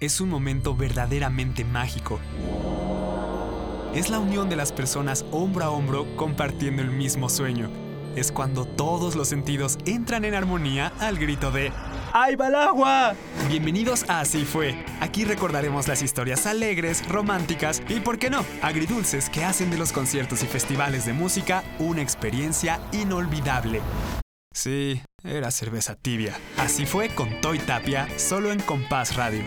[0.00, 2.18] es un momento verdaderamente mágico.
[3.94, 7.70] Es la unión de las personas hombro a hombro compartiendo el mismo sueño.
[8.16, 11.70] Es cuando todos los sentidos entran en armonía al grito de
[12.12, 13.14] ¡Ahí va agua!
[13.48, 14.84] Bienvenidos a Así fue.
[15.00, 19.92] Aquí recordaremos las historias alegres, románticas y, por qué no, agridulces que hacen de los
[19.92, 23.80] conciertos y festivales de música una experiencia inolvidable.
[24.52, 26.36] Sí, era cerveza tibia.
[26.56, 29.44] Así fue con Toy Tapia, solo en Compás Radio.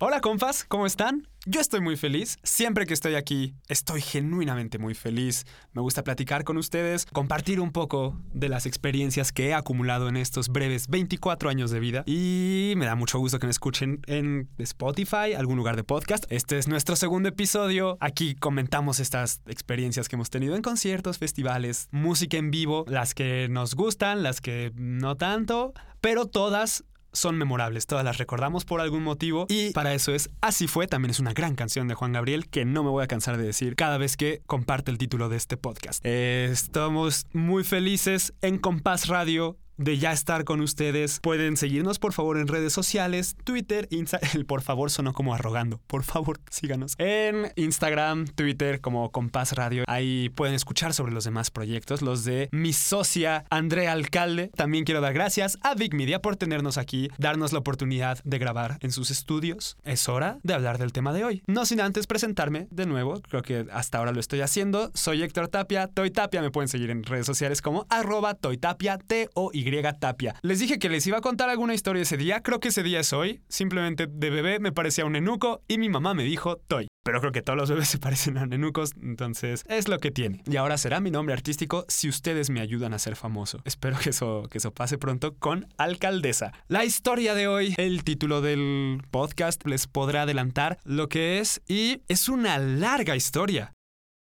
[0.00, 1.26] Hola compas, ¿cómo están?
[1.44, 2.38] Yo estoy muy feliz.
[2.44, 5.44] Siempre que estoy aquí, estoy genuinamente muy feliz.
[5.72, 10.16] Me gusta platicar con ustedes, compartir un poco de las experiencias que he acumulado en
[10.16, 12.04] estos breves 24 años de vida.
[12.06, 16.26] Y me da mucho gusto que me escuchen en Spotify, algún lugar de podcast.
[16.28, 17.98] Este es nuestro segundo episodio.
[17.98, 23.48] Aquí comentamos estas experiencias que hemos tenido en conciertos, festivales, música en vivo, las que
[23.50, 26.84] nos gustan, las que no tanto, pero todas
[27.18, 31.10] son memorables, todas las recordamos por algún motivo y para eso es Así fue, también
[31.10, 33.76] es una gran canción de Juan Gabriel que no me voy a cansar de decir
[33.76, 36.04] cada vez que comparte el título de este podcast.
[36.04, 41.20] estamos muy felices en Compás Radio de ya estar con ustedes.
[41.20, 44.30] Pueden seguirnos por favor en redes sociales, Twitter, Instagram.
[44.34, 45.80] El por favor sonó como arrogando.
[45.86, 46.94] Por favor, síganos.
[46.98, 49.84] En Instagram, Twitter como Compás Radio.
[49.86, 54.50] Ahí pueden escuchar sobre los demás proyectos, los de mi socia Andrea Alcalde.
[54.54, 58.78] También quiero dar gracias a Big Media por tenernos aquí, darnos la oportunidad de grabar
[58.80, 59.76] en sus estudios.
[59.84, 61.42] Es hora de hablar del tema de hoy.
[61.46, 64.90] No sin antes presentarme de nuevo, creo que hasta ahora lo estoy haciendo.
[64.94, 66.42] Soy Héctor Tapia, Toy Tapia.
[66.42, 69.67] Me pueden seguir en redes sociales como arroba Toy Tapia, T-O-Y
[69.98, 70.34] Tapia.
[70.42, 73.00] Les dije que les iba a contar alguna historia ese día, creo que ese día
[73.00, 73.40] es hoy.
[73.48, 76.88] Simplemente de bebé me parecía un enuco y mi mamá me dijo Toy.
[77.04, 80.42] Pero creo que todos los bebés se parecen a nenucos, entonces es lo que tiene.
[80.46, 83.60] Y ahora será mi nombre artístico si ustedes me ayudan a ser famoso.
[83.64, 86.52] Espero que eso, que eso pase pronto con Alcaldesa.
[86.68, 92.02] La historia de hoy, el título del podcast les podrá adelantar lo que es y
[92.08, 93.72] es una larga historia.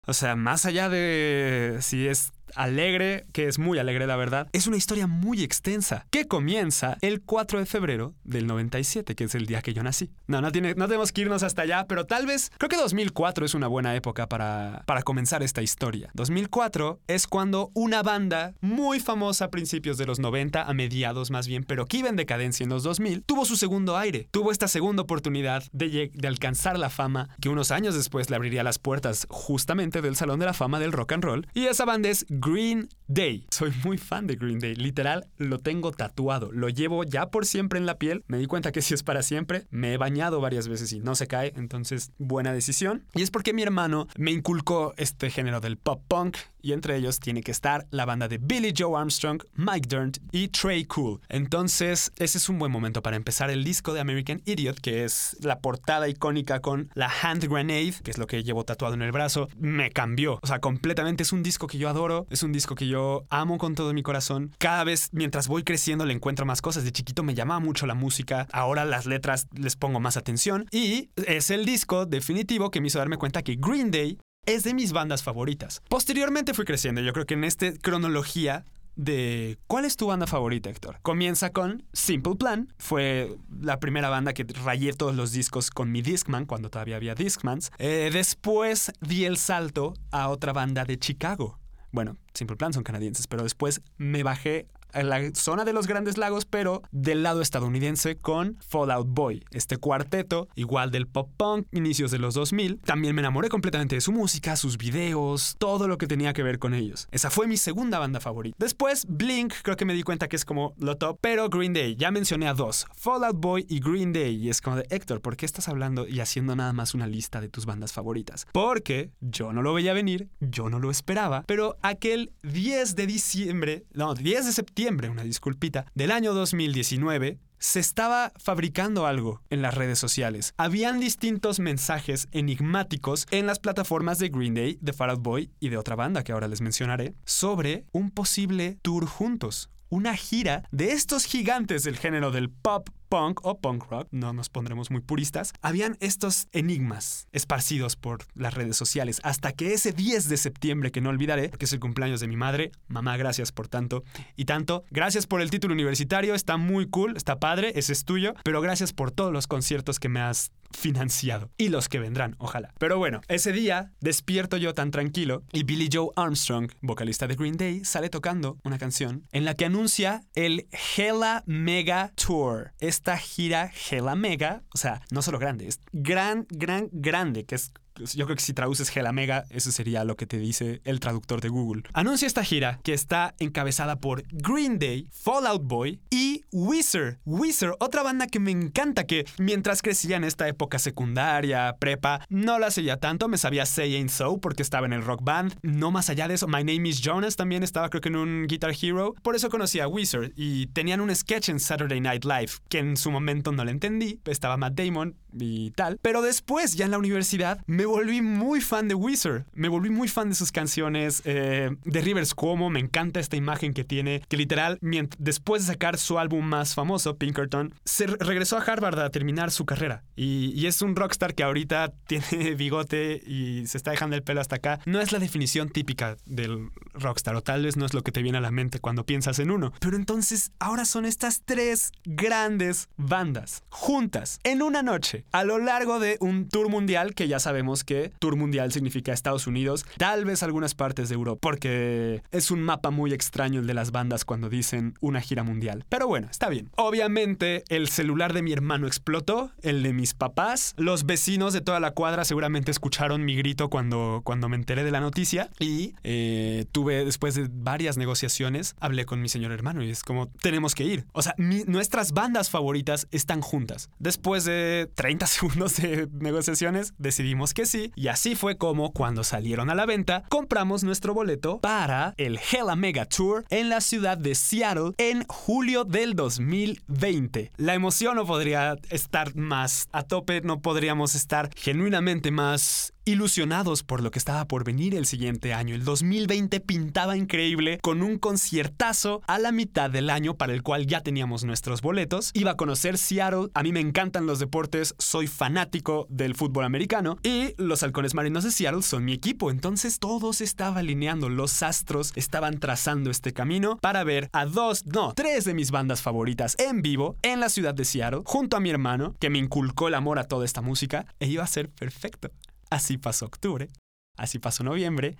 [0.08, 4.68] O sea, más allá de si es alegre, que es muy alegre la verdad, es
[4.68, 9.46] una historia muy extensa que comienza el 4 de febrero del 97, que es el
[9.46, 10.12] día que yo nací.
[10.28, 13.46] No, no, tiene, no tenemos que irnos hasta allá, pero tal vez creo que 2004
[13.46, 16.10] es una buena época para, para comenzar esta historia.
[16.14, 21.48] 2004 es cuando una banda muy famosa a principios de los 90, a mediados más
[21.48, 24.68] bien, pero que iba en decadencia en los 2000, tuvo su segundo aire, tuvo esta
[24.68, 29.28] segunda oportunidad de, de alcanzar la fama que unos años después le abriría las puertas
[29.30, 31.48] justamente del Salón de la Fama del Rock and Roll.
[31.54, 33.46] Y esa banda es Green Day.
[33.52, 34.76] Soy muy fan de Green Day.
[34.76, 36.52] Literal, lo tengo tatuado.
[36.52, 38.24] Lo llevo ya por siempre en la piel.
[38.28, 39.66] Me di cuenta que si es para siempre.
[39.70, 41.54] Me he bañado varias veces y no se cae.
[41.56, 43.06] Entonces, buena decisión.
[43.14, 46.38] Y es porque mi hermano me inculcó este género del pop punk.
[46.62, 50.50] Y entre ellos tiene que estar la banda de Billy Joe Armstrong, Mike Dirnt y
[50.50, 51.22] Trey Cool.
[51.30, 55.38] Entonces, ese es un buen momento para empezar el disco de American Idiot, que es
[55.40, 59.14] la portada icónica con la hand grenade, que es lo que llevo tatuado en el
[59.14, 59.48] brazo.
[59.58, 60.40] Me cambió.
[60.42, 63.58] O sea, completamente es un disco que yo adoro es un disco que yo amo
[63.58, 64.56] con todo mi corazón.
[64.58, 66.84] Cada vez mientras voy creciendo le encuentro más cosas.
[66.84, 68.48] De chiquito me llamaba mucho la música.
[68.52, 70.68] Ahora las letras les pongo más atención.
[70.72, 74.74] Y es el disco definitivo que me hizo darme cuenta que Green Day es de
[74.74, 75.82] mis bandas favoritas.
[75.90, 77.02] Posteriormente fui creciendo.
[77.02, 81.00] Yo creo que en esta cronología de cuál es tu banda favorita, Héctor.
[81.02, 82.74] Comienza con Simple Plan.
[82.78, 87.16] Fue la primera banda que rayé todos los discos con mi Discman cuando todavía había
[87.16, 87.72] Discmans.
[87.78, 91.60] Eh, después di el salto a otra banda de Chicago
[91.92, 96.18] bueno, Simple Plan son canadienses, pero después me bajé en la zona de los Grandes
[96.18, 102.12] Lagos, pero del lado estadounidense con Fallout Boy, este cuarteto, igual del pop punk, inicios
[102.12, 102.80] de los 2000.
[102.80, 106.60] También me enamoré completamente de su música, sus videos, todo lo que tenía que ver
[106.60, 107.08] con ellos.
[107.12, 108.56] Esa fue mi segunda banda favorita.
[108.60, 111.96] Después, Blink, creo que me di cuenta que es como lo top, pero Green Day,
[111.96, 115.38] ya mencioné a dos, Fallout Boy y Green Day, y es como de Héctor, ¿por
[115.38, 118.48] qué estás hablando y haciendo nada más una lista de tus bandas favoritas?
[118.52, 123.84] Porque yo no lo veía venir, yo no lo esperaba, pero aquel 10 de diciembre,
[123.94, 129.74] no, 10 de septiembre, una disculpita, del año 2019, se estaba fabricando algo en las
[129.74, 130.54] redes sociales.
[130.56, 135.68] Habían distintos mensajes enigmáticos en las plataformas de Green Day, de Fall Out Boy y
[135.68, 139.70] de otra banda que ahora les mencionaré sobre un posible tour juntos.
[139.90, 144.50] Una gira de estos gigantes del género del pop punk o punk rock, no nos
[144.50, 150.30] pondremos muy puristas, habían estos enigmas esparcidos por las redes sociales hasta que ese 10
[150.30, 153.68] de septiembre que no olvidaré, porque es el cumpleaños de mi madre, mamá, gracias por
[153.68, 154.04] tanto
[154.36, 158.34] y tanto, gracias por el título universitario, está muy cool, está padre, ese es tuyo,
[158.44, 162.74] pero gracias por todos los conciertos que me has financiado y los que vendrán, ojalá.
[162.78, 167.58] Pero bueno, ese día despierto yo tan tranquilo y Billy Joe Armstrong, vocalista de Green
[167.58, 173.72] Day, sale tocando una canción en la que anuncia el Hella Mega Tour esta gira
[173.90, 177.72] Hella Mega, o sea, no solo grande, es gran, gran, grande, que es
[178.14, 181.42] yo creo que si traduces Hella Mega, eso sería lo que te dice el traductor
[181.42, 181.84] de Google.
[181.94, 187.20] Anuncia esta gira que está encabezada por Green Day, Fallout Boy y Weezer.
[187.26, 192.60] Weezer, otra banda que me encanta, que mientras crecía en esta época secundaria, prepa, no
[192.60, 195.56] la seguía tanto, me sabía Say Ain't So porque estaba en el rock band.
[195.62, 198.48] No más allá de eso, My Name is Jonas también estaba creo que en un
[198.48, 199.16] Guitar Hero.
[199.22, 202.98] Por eso conocí a Weezer y tenían un sketch en Saturday Night Live que en
[202.98, 204.20] su momento no le entendí.
[204.26, 206.00] Estaba Matt Damon y tal.
[206.02, 209.46] Pero después, ya en la universidad, me volví muy fan de Weezer.
[209.54, 212.70] Me volví muy fan de sus canciones, eh, de Rivers Cuomo.
[212.70, 214.80] Me encanta esta imagen que tiene, que literal,
[215.18, 219.66] después de sacar su álbum más famoso, Pinkerton, se regresó a Harvard a terminar su
[219.66, 220.04] carrera.
[220.16, 224.42] Y, y es un rockstar que ahorita tiene bigote y se está dejando el pelo
[224.42, 224.80] hasta acá.
[224.86, 228.22] No es la definición típica del rockstar, o tal vez no es lo que te
[228.22, 229.74] viene a la mente cuando piensas en uno.
[229.80, 236.00] Pero entonces, ahora son estas tres grandes bandas juntas en una noche a lo largo
[236.00, 240.44] de un tour mundial que ya sabemos que tour mundial significa Estados Unidos, tal vez
[240.44, 244.50] algunas partes de Europa, porque es un mapa muy extraño el de las bandas cuando
[244.50, 245.86] dicen una gira mundial.
[245.90, 246.70] Pero bueno, está bien.
[246.76, 251.80] Obviamente el celular de mi hermano explotó, el de mis papás, los vecinos de toda
[251.80, 256.66] la cuadra seguramente escucharon mi grito cuando, cuando me enteré de la noticia y eh,
[256.72, 260.84] tuve después de varias negociaciones, hablé con mi señor hermano y es como, tenemos que
[260.84, 261.06] ir.
[261.12, 263.90] O sea, nuestras bandas favoritas están juntas.
[264.00, 267.92] Después de 30 segundos de negociaciones, decidimos que sí.
[267.96, 272.76] Y así fue como, cuando salieron a la venta, compramos nuestro boleto para el Hella
[272.76, 277.54] Mega Tour en la ciudad de Seattle en julio del 2020.
[277.58, 284.02] La emoción no podría estar más a tope, no podríamos estar genuinamente más ilusionados por
[284.02, 285.74] lo que estaba por venir el siguiente año.
[285.74, 290.86] El 2020 pintaba increíble con un conciertazo a la mitad del año para el cual
[290.86, 292.32] ya teníamos nuestros boletos.
[292.34, 297.18] Iba a conocer Seattle, a mí me encantan los deportes, soy fanático del fútbol americano
[297.24, 301.64] y los halcones marinos de Seattle son mi equipo, entonces todo se estaba alineando, los
[301.64, 306.56] astros estaban trazando este camino para ver a dos, no, tres de mis bandas favoritas
[306.60, 309.96] en vivo en la ciudad de Seattle, junto a mi hermano, que me inculcó el
[309.96, 312.30] amor a toda esta música, e iba a ser perfecto.
[312.70, 313.70] Así pasó octubre,
[314.18, 315.18] así pasó noviembre,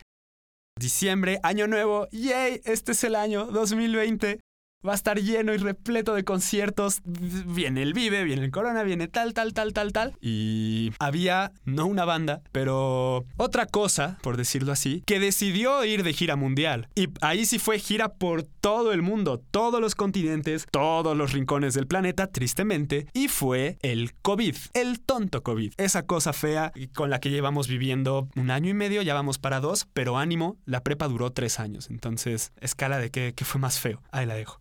[0.78, 2.62] diciembre, año nuevo, ¡yay!
[2.64, 4.40] Este es el año 2020.
[4.88, 7.02] Va a estar lleno y repleto de conciertos.
[7.04, 10.16] Viene el Vive, viene el Corona, viene tal, tal, tal, tal, tal.
[10.22, 16.14] Y había, no una banda, pero otra cosa, por decirlo así, que decidió ir de
[16.14, 16.88] gira mundial.
[16.96, 21.74] Y ahí sí fue gira por todo el mundo, todos los continentes, todos los rincones
[21.74, 23.08] del planeta, tristemente.
[23.12, 25.74] Y fue el COVID, el tonto COVID.
[25.76, 29.60] Esa cosa fea con la que llevamos viviendo un año y medio, ya vamos para
[29.60, 31.90] dos, pero ánimo, la prepa duró tres años.
[31.90, 34.02] Entonces, escala de qué, fue más feo.
[34.12, 34.58] Ahí la dejo.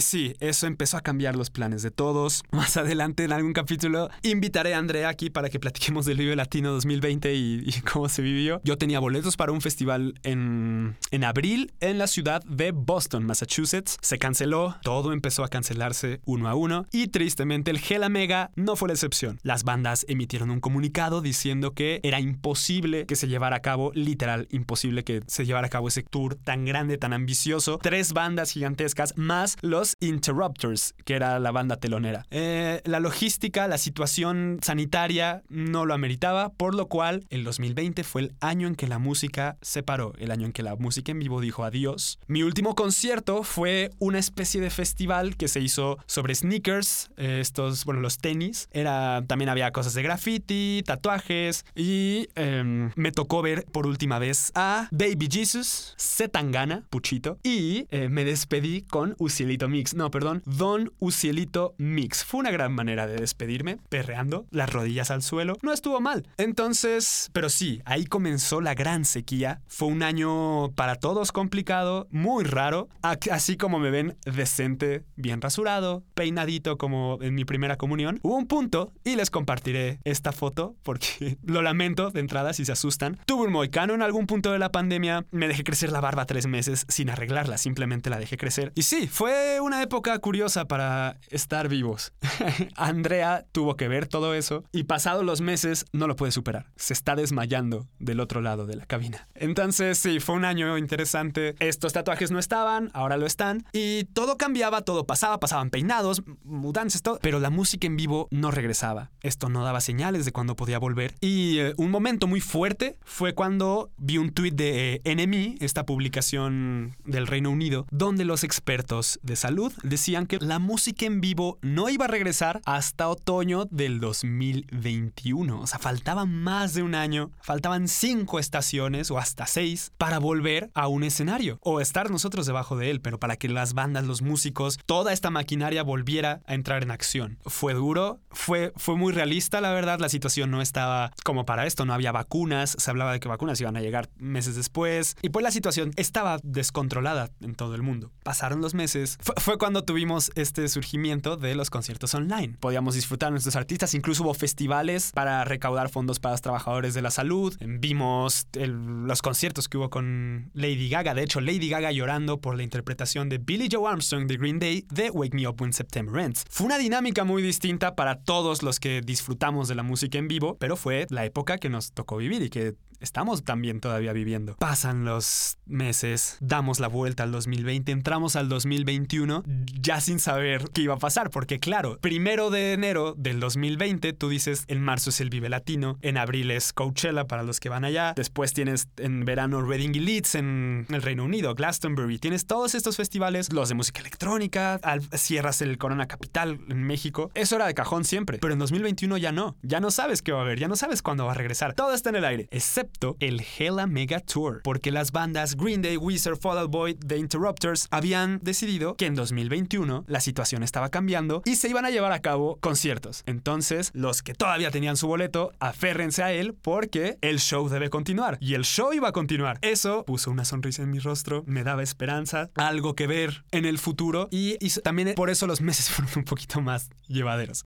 [0.00, 2.42] Sí, eso empezó a cambiar los planes de todos.
[2.50, 6.72] Más adelante en algún capítulo invitaré a Andrea aquí para que platiquemos del Vive Latino
[6.72, 8.60] 2020 y, cómo se vivió.
[8.64, 13.96] Yo tenía boletos para un festival en, en abril en la ciudad de Boston, Massachusetts.
[14.02, 18.76] Se canceló, todo empezó a cancelarse uno a uno y tristemente el Hela Mega no
[18.76, 19.38] fue la excepción.
[19.42, 24.48] Las bandas emitieron un comunicado diciendo que era imposible que se llevara a cabo, literal
[24.50, 27.78] imposible que se llevara a cabo ese tour tan grande, tan ambicioso.
[27.82, 32.26] Tres bandas gigantescas, más los Interrupters, que era la banda telonera.
[32.30, 38.22] Eh, la logística, la situación sanitaria no lo ameritaba, por lo cual el 2020 fue
[38.22, 41.18] el año en que la música se paró, el año en que la música en
[41.18, 42.18] vivo dijo adiós.
[42.26, 47.84] Mi último concierto fue una especie de festival que se hizo sobre sneakers, eh, estos,
[47.84, 48.68] bueno, los tenis.
[48.72, 54.52] Era, también había cosas de graffiti, tatuajes y em, me tocó ver por última vez
[54.54, 59.94] a Baby Jesus, Zetangana, Puchito, y eh, me despedí con Ucielito Mix.
[59.94, 62.24] No, perdón, Don Ucielito Mix.
[62.24, 65.56] Fue una gran manera de despedirme, perreando, las rodillas al suelo.
[65.62, 66.26] No estuvo mal.
[66.36, 69.60] Entonces, pero sí, ahí comenzó la gran sequía.
[69.66, 72.88] Fue un año para todos complicado, muy raro.
[73.02, 78.18] Así como me ven decente, bien rasurado, peinadito como en mi primera comunión.
[78.22, 82.72] Hubo un punto, y les compartiré esta foto porque lo lamento de entrada si se
[82.72, 83.18] asustan.
[83.26, 85.24] Tuve un moicano en algún punto de la pandemia.
[85.30, 88.72] Me dejé crecer la barba tres meses sin arreglarla, simplemente la dejé crecer.
[88.74, 92.14] Y sí, fue una época curiosa para estar vivos.
[92.76, 96.70] Andrea tuvo que ver todo eso y pasados los meses no lo puede superar.
[96.76, 99.28] Se está desmayando del otro lado de la cabina.
[99.34, 101.56] Entonces sí, fue un año interesante.
[101.58, 103.66] Estos tatuajes no estaban, ahora lo están.
[103.74, 107.18] Y todo cambiaba, todo pasaba, pasaban peinados, mudanzas, todo.
[107.20, 109.10] Pero la música en vivo no regresaba.
[109.20, 111.16] Esto no daba señales de cuándo podía volver.
[111.20, 116.96] Y eh, un momento muy fuerte fue cuando vi un tuit de eh, esta publicación
[117.04, 121.88] del Reino Unido, donde los expertos de salud decían que la música en vivo no
[121.88, 125.60] iba a regresar hasta otoño del 2021.
[125.60, 130.70] O sea, faltaba más de un año, faltaban cinco estaciones o hasta seis para volver
[130.74, 134.22] a un escenario o estar nosotros debajo de él, pero para que las bandas, los
[134.22, 137.38] músicos, toda esta maquinaria volviera a entrar en acción.
[137.46, 141.84] Fue duro, fue, fue muy realista, la verdad, la situación no estaba como para esto,
[141.84, 145.42] no había vacunas, se hablaba de que vacunas iban a llegar meses después y pues
[145.42, 148.12] la situación estaba descontrolada en todo el mundo.
[148.22, 148.91] Pasaron los meses,
[149.38, 152.56] fue, cuando tuvimos este surgimiento de los conciertos online.
[152.60, 157.02] Podíamos disfrutar a nuestros artistas, incluso hubo festivales para recaudar fondos para los trabajadores de
[157.02, 157.56] la salud.
[157.60, 162.62] Vimos los conciertos que hubo con Lady Gaga, de hecho Lady Gaga llorando por la
[162.62, 166.44] interpretación de Billy Joe Armstrong de Green Day de Wake Me Up When September Ends.
[166.48, 170.56] Fue una dinámica muy distinta para todos los que disfrutamos de la música en vivo,
[170.58, 174.56] pero fue la época que nos tocó vivir y que estamos también todavía viviendo.
[174.56, 179.42] Pasan los meses, damos la vuelta al 2020, entramos al 2021
[179.80, 184.28] ya sin saber qué iba a pasar, porque claro, primero de enero del 2020 tú
[184.28, 187.84] dices en marzo es el Vive Latino, en abril es Coachella para los que van
[187.84, 192.74] allá, después tienes en verano Reading y Leeds en el Reino Unido, Glastonbury, tienes todos
[192.74, 194.80] estos festivales, los de música electrónica,
[195.16, 199.32] cierras el Corona Capital en México, eso era de cajón siempre, pero en 2021 ya
[199.32, 201.74] no, ya no sabes qué va a haber, ya no sabes cuándo va a regresar,
[201.74, 205.96] todo está en el aire, excepto el Hella Mega Tour, porque las bandas Green Day,
[205.96, 211.42] Weezer, Fall Out Boy, The Interrupters habían decidido que en 2021 la situación estaba cambiando
[211.44, 213.22] y se iban a llevar a cabo conciertos.
[213.26, 218.38] Entonces, los que todavía tenían su boleto, aférrense a él porque el show debe continuar.
[218.40, 219.58] Y el show iba a continuar.
[219.62, 223.78] Eso puso una sonrisa en mi rostro, me daba esperanza, algo que ver en el
[223.78, 227.64] futuro y también por eso los meses fueron un poquito más llevaderos.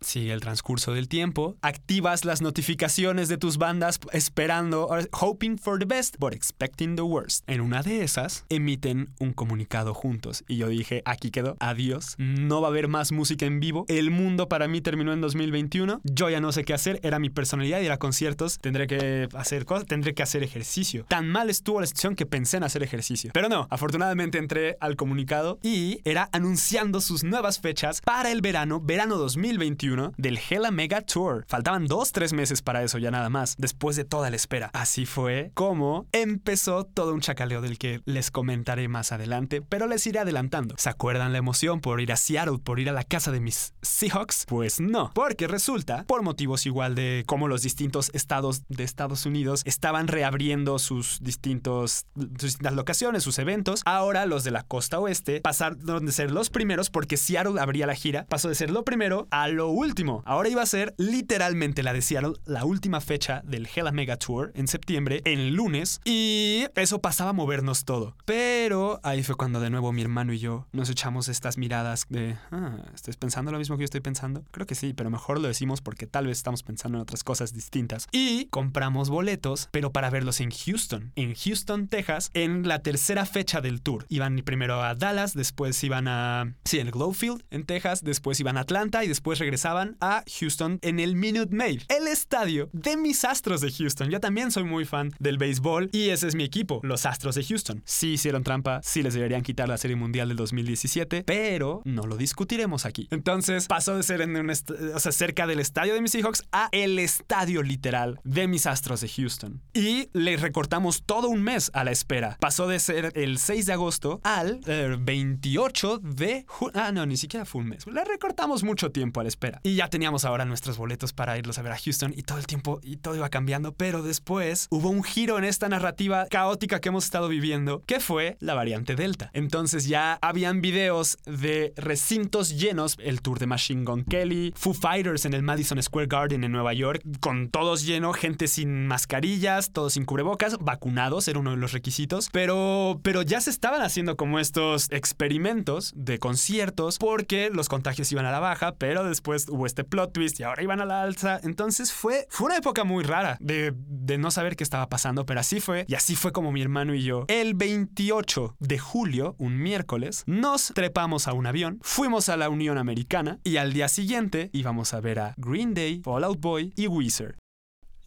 [0.00, 5.84] Sigue el transcurso del tiempo, activas las notificaciones de tus bandas esperando, hoping for the
[5.84, 7.42] best, but expecting the worst.
[7.48, 12.60] En una de esas, emiten un comunicado juntos y yo dije, aquí quedó, adiós, no
[12.60, 16.30] va a haber más música en vivo, el mundo para mí terminó en 2021, yo
[16.30, 19.86] ya no sé qué hacer, era mi personalidad ir a conciertos, tendré que hacer cosas,
[19.86, 21.06] tendré que hacer ejercicio.
[21.08, 23.32] Tan mal estuvo la situación que pensé en hacer ejercicio.
[23.34, 28.80] Pero no, afortunadamente entré al comunicado y era anunciando sus nuevas fechas para el verano,
[28.80, 31.44] verano 2021 del Hella Mega Tour.
[31.48, 34.70] Faltaban dos, tres meses para eso ya nada más, después de toda la espera.
[34.74, 40.06] Así fue como empezó todo un chacaleo del que les comentaré más adelante, pero les
[40.06, 40.74] iré adelantando.
[40.76, 43.72] ¿Se acuerdan la emoción por ir a Seattle, por ir a la casa de mis
[43.82, 44.44] Seahawks?
[44.46, 49.62] Pues no, porque resulta, por motivos igual de cómo los distintos estados de Estados Unidos
[49.64, 55.40] estaban reabriendo sus distintos sus distintas locaciones, sus eventos, ahora los de la costa oeste
[55.40, 59.28] pasaron de ser los primeros porque Seattle abría la gira, pasó de ser lo primero
[59.30, 60.22] a lo último.
[60.26, 64.50] Ahora iba a ser literalmente la de Seattle, la última fecha del Hella Mega Tour
[64.54, 68.16] en septiembre, en lunes, y eso pasaba a movernos todo.
[68.24, 72.36] Pero ahí fue cuando de nuevo mi hermano y yo nos echamos estas miradas de,
[72.50, 74.44] ah, ¿estás pensando lo mismo que yo estoy pensando?
[74.50, 77.52] Creo que sí, pero mejor lo decimos porque tal vez estamos pensando en otras cosas
[77.52, 78.08] distintas.
[78.12, 83.60] Y compramos boletos, pero para verlos en Houston, en Houston, Texas, en la tercera fecha
[83.60, 84.06] del tour.
[84.08, 88.60] Iban primero a Dallas, después iban a, sí, el Glowfield, en Texas, después iban a
[88.60, 93.60] Atlanta y después regresaban a Houston en el Minute Maid, el estadio de mis Astros
[93.60, 94.08] de Houston.
[94.08, 97.44] Yo también soy muy fan del béisbol y ese es mi equipo, los Astros de
[97.44, 97.82] Houston.
[97.84, 102.16] Sí hicieron trampa, sí les deberían quitar la Serie Mundial del 2017, pero no lo
[102.16, 103.08] discutiremos aquí.
[103.10, 106.68] Entonces pasó de ser en un o sea, cerca del estadio de mis Seahawks a
[106.72, 109.60] el estadio literal de mis Astros de Houston.
[109.74, 112.38] Y le recortamos todo un mes a la espera.
[112.40, 114.60] Pasó de ser el 6 de agosto al
[115.00, 116.72] 28 eh, de junio.
[116.74, 117.86] Ah, no, ni siquiera fue un mes.
[117.86, 119.57] Le recortamos mucho tiempo a la espera.
[119.62, 122.46] Y ya teníamos ahora nuestros boletos para irlos a ver a Houston y todo el
[122.46, 126.88] tiempo y todo iba cambiando, pero después hubo un giro en esta narrativa caótica que
[126.88, 129.30] hemos estado viviendo, que fue la variante Delta.
[129.32, 135.24] Entonces ya habían videos de recintos llenos, el tour de Machine Gun Kelly, Foo Fighters
[135.24, 139.94] en el Madison Square Garden en Nueva York, con todos llenos, gente sin mascarillas, todos
[139.94, 144.38] sin cubrebocas, vacunados, era uno de los requisitos, pero, pero ya se estaban haciendo como
[144.38, 149.84] estos experimentos de conciertos porque los contagios iban a la baja, pero después hubo este
[149.84, 151.40] plot twist y ahora iban a la alza.
[151.42, 155.40] Entonces fue, fue una época muy rara de, de no saber qué estaba pasando, pero
[155.40, 155.84] así fue.
[155.88, 160.72] Y así fue como mi hermano y yo, el 28 de julio, un miércoles, nos
[160.74, 165.00] trepamos a un avión, fuimos a la Unión Americana y al día siguiente íbamos a
[165.00, 167.36] ver a Green Day, Fall Out Boy y Weezer.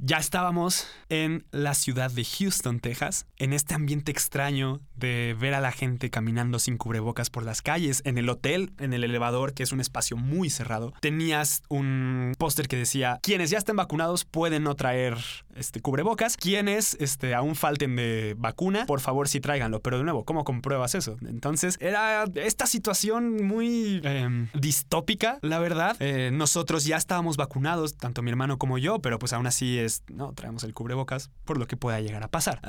[0.04, 5.62] Ya estábamos en la ciudad de Houston, Texas, en este ambiente extraño de ver a
[5.62, 9.62] la gente caminando sin cubrebocas por las calles, en el hotel, en el elevador, que
[9.62, 10.92] es un espacio muy cerrado.
[11.02, 15.18] Tenías un póster que decía, quienes ya estén vacunados pueden no traer
[15.56, 20.26] este, cubrebocas, quienes este, aún falten de vacuna, por favor sí tráiganlo, pero de nuevo,
[20.26, 21.18] ¿cómo compruebas eso?
[21.28, 25.96] Entonces era esta situación muy em, distópica, la verdad.
[26.00, 29.91] Eh, nosotros ya estábamos vacunados, tanto mi hermano como yo, pero pues aún así es
[30.08, 32.60] no, traemos el cubrebocas por lo que pueda llegar a pasar.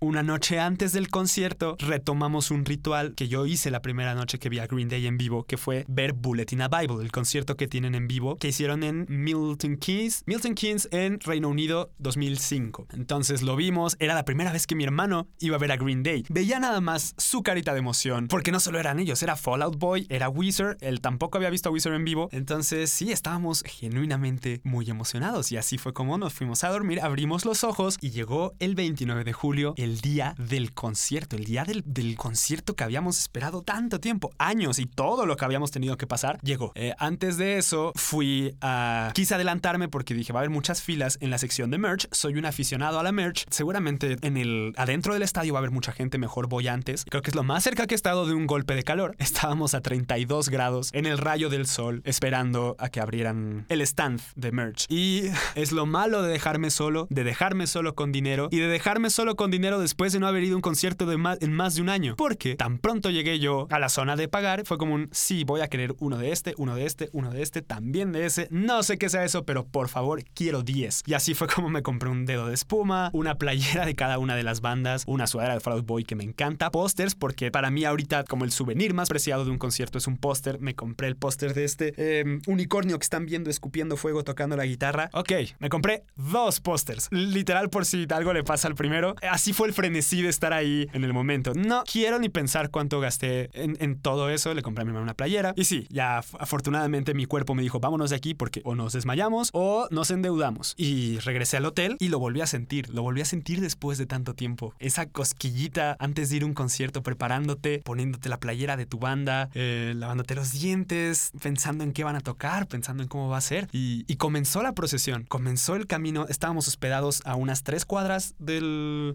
[0.00, 4.48] una noche antes del concierto retomamos un ritual que yo hice la primera noche que
[4.48, 7.68] vi a Green Day en vivo, que fue ver Bulletin a Bible, el concierto que
[7.68, 12.88] tienen en vivo, que hicieron en Milton Keynes, Milton Keynes en Reino Unido 2005.
[12.92, 16.02] Entonces lo vimos, era la primera vez que mi hermano iba a ver a Green
[16.02, 16.24] Day.
[16.28, 20.06] Veía nada más su carita de emoción, porque no solo eran ellos, era Fallout Boy,
[20.10, 24.88] era Weezer, él tampoco había visto a Weezer en vivo, entonces sí, estábamos genuinamente muy
[24.90, 28.74] emocionados y así fue como nos fuimos a dormir, abrimos los ojos y llegó el
[28.74, 34.00] 29 de julio, el día del concierto, el día del, concierto que habíamos esperado tanto
[34.00, 36.72] tiempo, años y todo lo que habíamos tenido que pasar, llegó.
[36.74, 39.12] Eh, antes de eso fui a...
[39.14, 42.34] Quise adelantarme porque dije, va a haber muchas filas en la sección de merch, soy
[42.34, 44.72] un aficionado a la merch, seguramente en el...
[44.76, 47.04] Adentro del estadio va a haber mucha gente, mejor voy antes.
[47.08, 49.14] Creo que es lo más cerca que he estado de un golpe de calor.
[49.18, 54.20] Estábamos a 32 grados en el rayo del sol esperando a que abrieran el stand
[54.34, 54.86] de merch.
[54.88, 59.10] Y es lo malo de dejarme solo, de dejarme solo con dinero y de dejarme
[59.10, 61.74] solo con dinero después de no haber ido a un concierto de más, en más
[61.74, 62.16] de un año.
[62.16, 65.60] Porque tan pronto llegué yo a la zona de pagar, fue como un sí, voy
[65.60, 68.48] a querer uno de este, uno de este, uno de este, también de ese.
[68.50, 71.02] No sé qué sea eso, pero por favor, quiero 10.
[71.06, 74.34] Y así fue como me compré un dedo de espuma, una playera de cada una
[74.34, 77.84] de las bandas, una sudadera de Fall Boy que me encanta, pósters, porque para mí
[77.84, 80.60] ahorita como el souvenir más preciado de un concierto es un póster.
[80.60, 84.64] Me compré el póster de este em, unicornio que están viendo escupiendo fuego tocando la
[84.64, 85.10] guitarra.
[85.12, 87.08] Ok, me compré dos pósters.
[87.10, 89.14] Literal, por si algo le pasa al primero.
[89.28, 91.52] Así fue el frenesí de estar ahí en el momento.
[91.54, 94.54] No quiero ni pensar cuánto gasté en, todo eso.
[94.54, 95.52] Le compré a mi mamá una playera.
[95.56, 99.50] Y sí, ya afortunadamente mi cuerpo me dijo, vámonos de aquí porque o nos desmayamos
[99.52, 100.74] o nos endeudamos.
[100.76, 102.88] Y regresé al hotel y lo volví a sentir.
[102.90, 104.74] Lo volví a sentir después de tanto tiempo.
[104.78, 109.50] Esa cosquillita antes de ir a un concierto, preparándote, poniéndote la playera de tu banda,
[109.54, 113.42] eh, lavándote los dientes, pensando en qué van a tocar, pensando en cómo va a
[113.42, 113.68] ser.
[113.72, 119.14] y comenzó la procesión, comenzó el camino estábamos hospedados a unas tres cuadras del,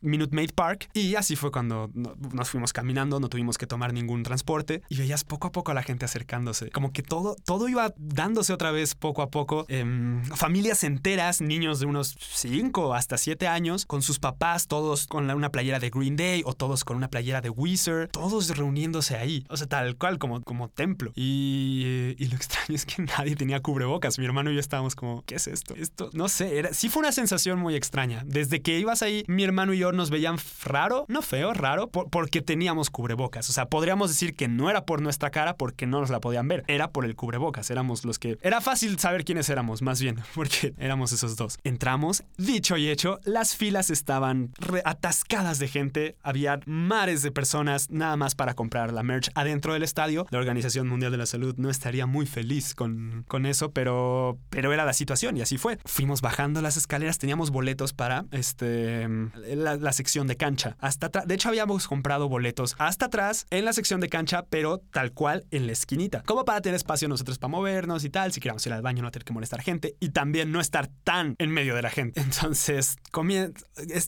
[0.00, 4.22] Minute Maid Park y así fue cuando nos fuimos caminando, no tuvimos que tomar ningún
[4.22, 6.70] transporte y veías poco a poco a la gente acercándose.
[6.70, 9.64] Como que todo, todo iba dándose otra vez poco a poco.
[9.68, 15.30] Em, familias enteras, niños de unos 5 hasta 7 años, con sus papás, todos con
[15.30, 19.44] una playera de Green Day o todos con una playera de Weezer, todos reuniéndose ahí.
[19.48, 21.12] O sea, tal cual como, como templo.
[21.14, 24.18] Y, y lo extraño es que nadie tenía cubrebocas.
[24.18, 25.74] Mi hermano y yo estábamos como, ¿qué esto?
[25.74, 28.22] Esto, no sé, era, sí fue una sensación muy extraña.
[28.26, 32.42] Desde que ibas ahí, mi hermano y yo nos veían raro, no feo, raro, porque
[32.42, 33.48] teníamos cubrebocas.
[33.50, 36.48] O sea, podríamos decir que no era por nuestra cara porque no nos la podían
[36.48, 37.70] ver, era por el cubrebocas.
[37.70, 38.38] Éramos los que...
[38.42, 41.58] Era fácil saber quiénes éramos, más bien, porque éramos esos dos.
[41.64, 44.52] Entramos, dicho y hecho, las filas estaban
[44.84, 49.82] atascadas de gente, había mares de personas nada más para comprar la merch adentro del
[49.82, 50.26] estadio.
[50.30, 54.72] La Organización Mundial de la Salud no estaría muy feliz con, con eso, pero, pero
[54.72, 55.78] era la situación y así fue.
[55.84, 59.08] Fuimos bajando las escaleras, teníamos boletos para este,
[59.54, 60.76] la, sección de cancha.
[60.80, 65.12] Hasta de hecho, habíamos comprado boletos hasta atrás en la sección de cancha, pero tal
[65.12, 66.22] cual en la esquinita.
[66.22, 69.10] Como para tener espacio nosotros para movernos y tal, si queríamos ir al baño, no
[69.10, 72.20] tener que molestar gente y también no estar tan en medio de la gente.
[72.20, 72.96] Entonces,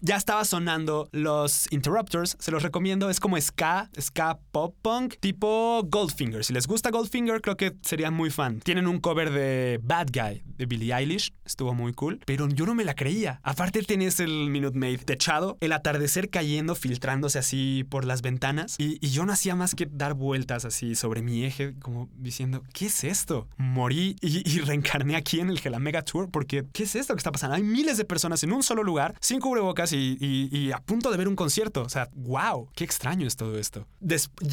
[0.01, 3.11] ya estaba sonando los Interrupters, se los recomiendo.
[3.11, 6.45] Es como ska, ska pop punk, tipo Goldfinger.
[6.45, 8.61] Si les gusta Goldfinger, creo que serían muy fan.
[8.61, 12.75] Tienen un cover de Bad Guy de Billie Eilish estuvo muy cool, pero yo no
[12.75, 13.41] me la creía.
[13.43, 18.99] Aparte tenés el Minute Maid techado, el atardecer cayendo, filtrándose así por las ventanas, y,
[19.07, 23.05] yo no hacía más que dar vueltas así sobre mi eje, como diciendo, ¿qué es
[23.05, 23.49] esto?
[23.57, 27.33] Morí y, reencarné aquí en el Gela Mega Tour, porque ¿qué es esto que está
[27.33, 27.57] pasando?
[27.57, 31.17] Hay miles de personas en un solo lugar, sin cubrebocas y, y a punto de
[31.17, 31.83] ver un concierto.
[31.83, 33.87] O sea, wow, qué extraño es todo esto.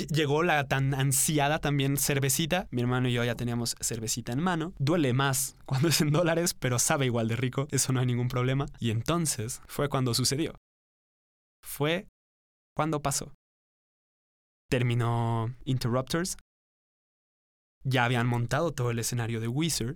[0.09, 2.67] llegó la tan ansiada también cervecita.
[2.71, 4.73] Mi hermano y yo ya teníamos cervecita en mano.
[4.77, 8.27] Duele más cuando es en dólares, pero sabe igual de rico, eso no hay ningún
[8.27, 8.65] problema.
[8.79, 10.55] Y entonces fue cuando sucedió.
[11.63, 12.07] Fue
[12.75, 13.33] cuando pasó.
[14.69, 16.37] Terminó Interrupters.
[17.85, 19.95] Ya habían montado todo el escenario de Wizard.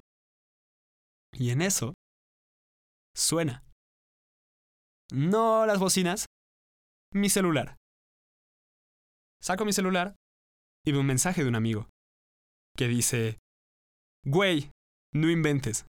[1.33, 1.93] Y en eso
[3.15, 3.63] suena.
[5.11, 6.25] No las bocinas,
[7.13, 7.77] mi celular.
[9.41, 10.15] Saco mi celular
[10.85, 11.87] y veo un mensaje de un amigo
[12.75, 13.39] que dice,
[14.23, 14.71] Güey,
[15.13, 15.86] no inventes.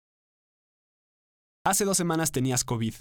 [1.64, 2.94] Hace dos semanas tenías COVID.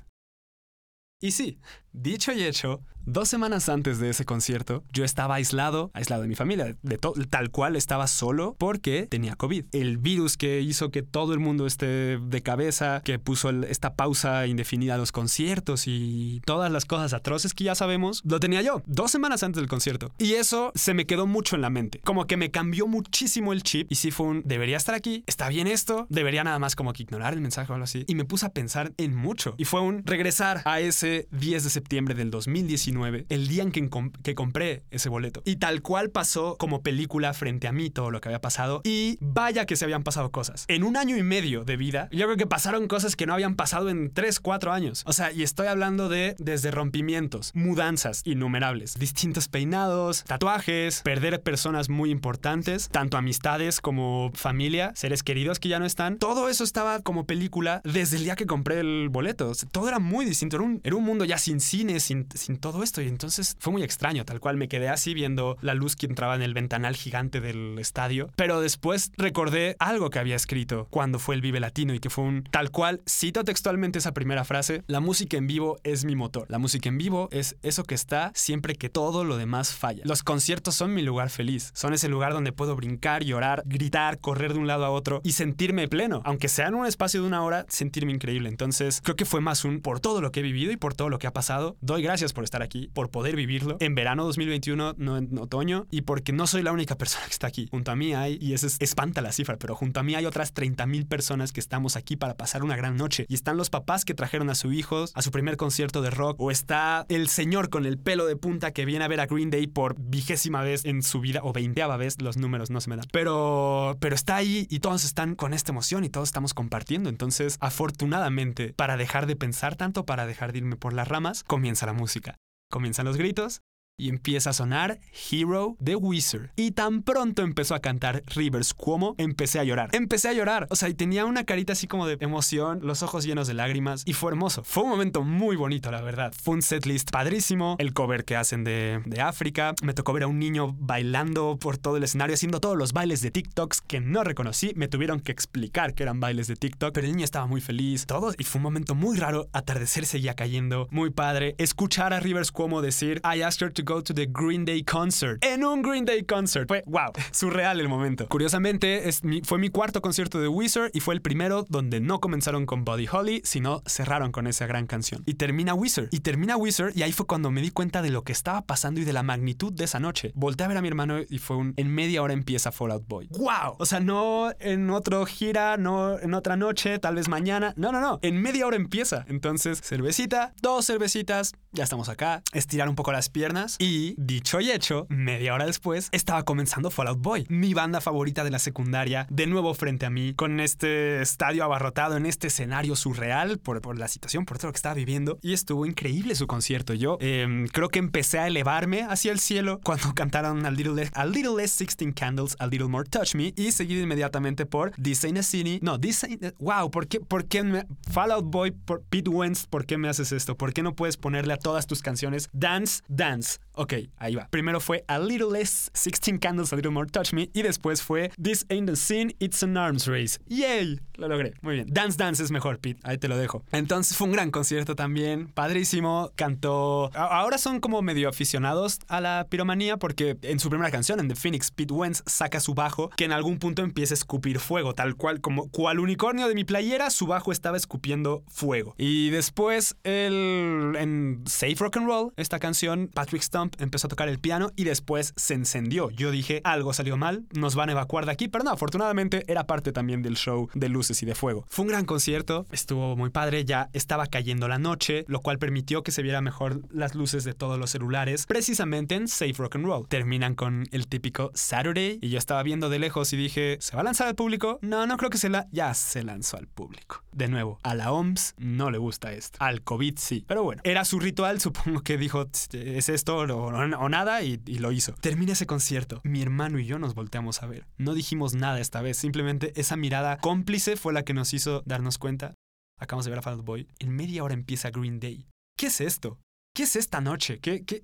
[1.22, 1.60] Y sí,
[1.94, 6.36] dicho y hecho, dos semanas antes de ese concierto, yo estaba aislado, aislado de mi
[6.36, 9.66] familia, de tal cual estaba solo porque tenía COVID.
[9.72, 14.48] El virus que hizo que todo el mundo esté de cabeza, que puso esta pausa
[14.48, 18.82] indefinida a los conciertos y todas las cosas atroces que ya sabemos, lo tenía yo,
[18.86, 20.12] dos semanas antes del concierto.
[20.18, 22.00] Y eso se me quedó mucho en la mente.
[22.04, 25.50] Como que me cambió muchísimo el chip y sí fue un, debería estar aquí, está
[25.50, 28.06] bien esto, debería nada más como que ignorar el mensaje o algo así.
[28.08, 29.56] Y me puse a pensar en mucho.
[29.58, 33.90] Y fue un regresar a ese 10 de septiembre del 2019, el día en que,
[34.24, 35.42] que compré ese boleto.
[35.46, 38.82] Y tal cual pasó como película frente a mí todo lo que había pasado.
[38.84, 40.66] Y vaya que se habían pasado cosas.
[40.68, 43.56] En un año y medio de vida, yo creo que pasaron cosas que no habían
[43.56, 45.04] pasado en 3, 4 años.
[45.06, 51.90] O sea, y estoy hablando de desde rompimientos, mudanzas innumerables, distintos peinados, tatuajes, perder personas
[51.90, 56.18] muy importantes, tanto amistades como familia, seres queridos que ya no están.
[56.18, 59.52] Todo eso estaba como película desde el día que compré el boleto.
[59.72, 60.58] todo era muy distinto.
[60.58, 61.60] Era un, era un mundo ya sin
[62.00, 63.02] sin, sin todo esto.
[63.02, 66.36] Y entonces fue muy extraño, tal cual me quedé así viendo la luz que entraba
[66.36, 68.30] en el ventanal gigante del estadio.
[68.36, 72.24] Pero después recordé algo que había escrito cuando fue el Vive Latino y que fue
[72.24, 76.46] un tal cual, cito textualmente esa primera frase, la música en vivo es mi motor.
[76.50, 80.04] La música en vivo es eso que está siempre que todo lo demás falla.
[80.06, 84.54] Los conciertos son mi lugar feliz, son ese lugar donde puedo brincar, llorar, gritar, correr
[84.54, 86.22] de un lado a otro y sentirme pleno.
[86.26, 88.50] Aunque sea en un espacio de una hora, sentirme increíble.
[88.50, 91.10] Entonces creo que fue más un por todo lo que he vivido y por todo
[91.10, 91.63] lo que ha pasado.
[91.82, 96.02] Doy gracias por estar aquí, por poder vivirlo en verano 2021, no en otoño, y
[96.02, 97.68] porque no soy la única persona que está aquí.
[97.72, 100.26] Junto a mí hay, y eso es, espanta la cifra, pero junto a mí hay
[100.26, 103.26] otras 30 mil personas que estamos aquí para pasar una gran noche.
[103.30, 106.40] Y están los papás que trajeron a sus hijos a su primer concierto de rock,
[106.40, 109.50] o está el señor con el pelo de punta que viene a ver a Green
[109.50, 112.96] Day por vigésima vez en su vida, o veinteava vez, los números no se me
[112.96, 113.06] dan.
[113.12, 117.10] Pero, pero está ahí y todos están con esta emoción y todos estamos compartiendo.
[117.10, 121.86] Entonces, afortunadamente, para dejar de pensar tanto, para dejar de irme por las ramas, comienza
[121.86, 122.40] la música.
[122.72, 123.62] Comienzan los gritos,
[123.98, 125.00] y empieza a sonar
[125.32, 126.52] Hero de Wizard.
[126.56, 129.90] Y tan pronto empezó a cantar Rivers Cuomo, empecé a llorar.
[129.94, 130.68] Empecé a llorar.
[130.70, 134.04] O sea, y tenía una carita así como de emoción, los ojos llenos de lágrimas.
[134.06, 134.64] Y fue hermoso.
[134.64, 136.34] Fue un momento muy bonito, la verdad.
[136.42, 137.76] Fue un setlist padrísimo.
[137.80, 139.76] El cover que hacen de, de África.
[139.84, 143.22] Me tocó ver a un niño bailando por todo el escenario, haciendo todos los bailes
[143.22, 144.74] de TikToks que no reconocí.
[144.76, 146.94] Me tuvieron que explicar que eran bailes de TikTok.
[146.94, 148.08] Pero el niño estaba muy feliz.
[148.08, 148.34] Todo.
[148.38, 149.50] Y fue un momento muy raro.
[149.54, 150.88] Atardecer seguía cayendo.
[150.90, 151.56] Muy padre.
[151.60, 155.44] Escuchar a Rivers Cuomo decir, I asked her to go to the Green Day concert.
[155.44, 156.68] En un Green Day concert.
[156.68, 158.28] Fue, wow, surreal el momento.
[158.28, 159.10] Curiosamente,
[159.44, 163.08] fue mi cuarto concierto de Wizard y fue el primero donde no comenzaron con Buddy
[163.12, 165.24] Holly, sino cerraron con esa gran canción.
[165.26, 166.08] Y termina Wizard.
[166.12, 169.02] Y termina Wizard y ahí fue cuando me di cuenta de lo que estaba pasando
[169.02, 170.32] y de la magnitud de esa noche.
[170.36, 173.28] Volté a ver a mi hermano y fue un, en media hora empieza Fallout Boy.
[173.32, 173.76] ¡Wow!
[173.78, 177.74] O sea, no en otro gira, no en otra noche, tal vez mañana.
[177.76, 178.20] No, no, no.
[178.22, 179.26] En media hora empieza.
[179.28, 182.44] Entonces, cervecita, dos cervecitas, ya estamos acá.
[182.54, 187.20] Estirar un poco las piernas y dicho y hecho, media hora después, estaba comenzando Fallout
[187.20, 191.64] Boy, mi banda favorita de la secundaria, de nuevo frente a mí, con este estadio
[191.64, 195.40] abarrotado en este escenario surreal por, la situación, por todo lo que estaba viviendo.
[195.42, 196.94] Y estuvo increíble su concierto.
[196.94, 201.12] Yo em, creo que empecé a elevarme hacia el cielo cuando cantaron a Little, Less,
[201.14, 205.24] a little Less 16 Candles, A Little More Touch Me, y seguido inmediatamente por This
[205.26, 205.80] Ain't a City.
[205.82, 206.56] No, This Ain't.
[206.60, 210.32] Wow, ¿por qué, por qué me, Fallout Boy, por Pete Wentz, ¿por qué me haces
[210.32, 210.56] esto?
[210.58, 213.60] ¿Por qué no puedes ponerle a todas tus canciones Dance, Dance?
[213.76, 214.48] Ok, ahí va.
[214.50, 217.50] Primero fue A Little Less, 16 Candles, A Little More Touch Me.
[217.54, 220.40] Y después fue This Ain't the Scene, It's an Arms Race.
[220.48, 221.00] ¡Yay!
[221.16, 221.54] Lo logré.
[221.62, 221.88] Muy bien.
[221.90, 223.00] Dance Dance es mejor, Pete.
[223.04, 223.64] Ahí te lo dejo.
[223.72, 225.48] Entonces fue un gran concierto también.
[225.48, 226.32] Padrísimo.
[226.36, 227.12] Cantó.
[227.16, 231.36] Ahora son como medio aficionados a la piromanía porque en su primera canción, en The
[231.36, 234.94] Phoenix, Pete Wentz saca su bajo que en algún punto empieza a escupir fuego.
[234.94, 238.96] Tal cual, como cual unicornio de mi playera, su bajo estaba escupiendo fuego.
[238.98, 243.42] Y después, el, en Safe Rock and Roll, esta canción, Patrick
[243.80, 246.10] Empezó a tocar el piano y después se encendió.
[246.12, 249.66] Yo dije, algo salió mal, nos van a evacuar de aquí, pero no, afortunadamente era
[249.66, 251.66] parte también del show de luces y de fuego.
[251.70, 256.04] Fue un gran concierto, estuvo muy padre, ya estaba cayendo la noche, lo cual permitió
[256.04, 259.86] que se viera mejor las luces de todos los celulares, precisamente en Safe Rock and
[259.86, 260.08] Roll.
[260.08, 264.02] Terminan con el típico Saturday y yo estaba viendo de lejos y dije, ¿se va
[264.02, 264.80] a lanzar al público?
[264.82, 265.68] No, no creo que se la...
[265.72, 267.24] Ya se lanzó al público.
[267.32, 269.58] De nuevo, a la OMS no le gusta esto.
[269.62, 270.46] Al COVID sí.
[270.48, 275.14] Pero bueno, era su ritual, supongo que dijo, es esto o, nada y, lo hizo.
[275.14, 276.22] Termina ese concierto.
[276.24, 277.88] Mi hermano y yo nos volteamos a ver.
[277.98, 282.18] No dijimos nada esta vez, simplemente esa mirada cómplice fue la que nos hizo darnos
[282.18, 282.56] cuenta.
[283.00, 283.88] Acabamos de ver a Fall Boy.
[284.00, 285.48] En media hora empieza Green Day.
[285.78, 286.40] ¿Qué es esto?
[286.76, 287.60] ¿Qué es esta noche?
[287.60, 288.04] ¿Qué, qué?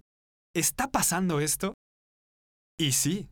[0.56, 1.74] ¿Está pasando esto?
[2.78, 3.30] Y sí,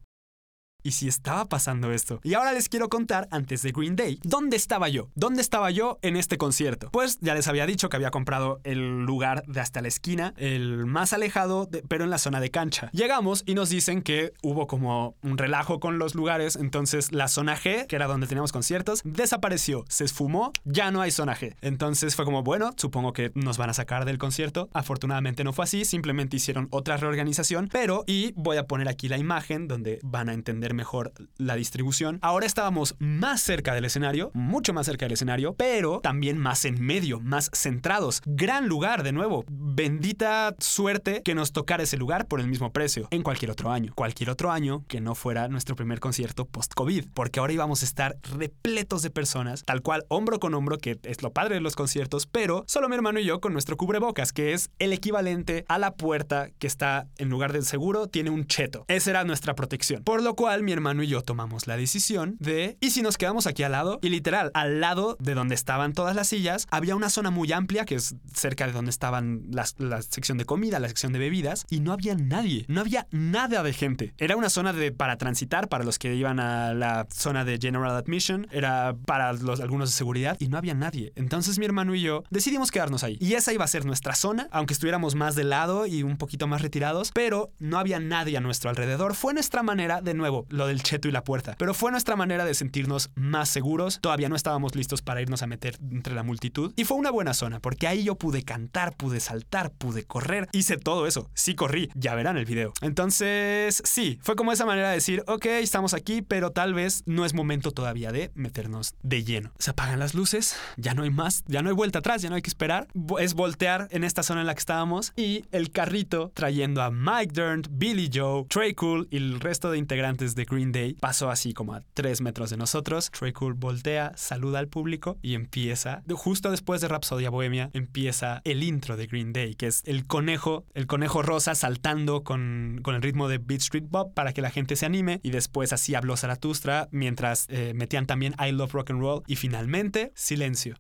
[0.83, 2.19] y si estaba pasando esto.
[2.23, 5.09] Y ahora les quiero contar, antes de Green Day, ¿dónde estaba yo?
[5.15, 6.89] ¿Dónde estaba yo en este concierto?
[6.91, 10.85] Pues ya les había dicho que había comprado el lugar de hasta la esquina, el
[10.85, 12.89] más alejado, pero en la zona de cancha.
[12.93, 17.57] Llegamos y nos dicen que hubo como un relajo con los lugares, entonces la zona
[17.57, 21.55] G, que era donde teníamos conciertos, desapareció, se esfumó, ya no hay zona G.
[21.61, 24.69] Entonces fue como, bueno, supongo que nos van a sacar del concierto.
[24.73, 29.17] Afortunadamente no fue así, simplemente hicieron otra reorganización, pero, y voy a poner aquí la
[29.17, 32.19] imagen donde van a entender mejor la distribución.
[32.21, 36.82] Ahora estábamos más cerca del escenario, mucho más cerca del escenario, pero también más en
[36.82, 38.21] medio, más centrados.
[38.25, 39.45] Gran lugar, de nuevo.
[39.49, 43.93] Bendita suerte que nos tocara ese lugar por el mismo precio en cualquier otro año.
[43.95, 48.17] Cualquier otro año que no fuera nuestro primer concierto post-COVID, porque ahora íbamos a estar
[48.38, 52.27] repletos de personas, tal cual hombro con hombro, que es lo padre de los conciertos,
[52.27, 55.95] pero solo mi hermano y yo con nuestro cubrebocas, que es el equivalente a la
[55.95, 58.86] puerta que está en lugar del seguro, tiene un cheto.
[58.88, 60.03] Esa era nuestra protección.
[60.03, 63.47] Por lo cual, mi hermano y yo tomamos la decisión de, ¿y si nos quedamos
[63.47, 63.99] aquí al lado?
[64.01, 67.85] Y literal, al lado de donde estaban todas las sillas, había una zona muy amplia,
[67.85, 71.65] que es cerca de donde estaban las, la sección de comida, la sección de bebidas,
[71.69, 74.13] y no había nadie, no había nada de gente.
[74.17, 77.95] Era una zona de, para transitar, para los que iban a la zona de General
[77.95, 81.13] Admission, era para los, algunos de seguridad, y no había nadie.
[81.15, 83.17] Entonces mi hermano y yo decidimos quedarnos ahí.
[83.19, 86.47] Y esa iba a ser nuestra zona, aunque estuviéramos más de lado y un poquito
[86.47, 89.15] más retirados, pero no había nadie a nuestro alrededor.
[89.15, 91.55] Fue nuestra manera, de nuevo, lo del cheto y la puerta.
[91.57, 93.99] Pero fue nuestra manera de sentirnos más seguros.
[94.01, 96.73] Todavía no estábamos listos para irnos a meter entre la multitud.
[96.75, 100.47] Y fue una buena zona, porque ahí yo pude cantar, pude saltar, pude correr.
[100.51, 101.29] Hice todo eso.
[101.33, 101.89] Sí corrí.
[101.95, 102.73] Ya verán el video.
[102.81, 107.25] Entonces, sí, fue como esa manera de decir, ok, estamos aquí, pero tal vez no
[107.25, 109.51] es momento todavía de meternos de lleno.
[109.60, 112.36] Se apagan las luces, ya no hay más, ya no hay vuelta atrás, ya no
[112.36, 112.88] hay que esperar.
[113.19, 117.33] Es voltear en esta zona en la que estábamos y el carrito trayendo a Mike
[117.33, 121.54] Dern, Billy Joe, Trey Cool y el resto de integrantes de Green Day pasó así
[121.54, 123.12] como a tres metros de nosotros.
[123.12, 128.63] Trey Cool voltea, saluda al público y empieza, justo después de Rapsodia Bohemia, empieza el
[128.63, 133.02] intro de Green Day, que es el conejo, el conejo rosa saltando con, con el
[133.02, 136.15] ritmo de Beat Street Bob para que la gente se anime y después así habló
[136.15, 140.78] Zaratustra mientras eh, metían también I Love Rock and Roll y finalmente silencio.